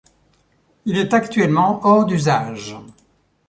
[0.85, 2.75] Il est actuellement hors d'usage.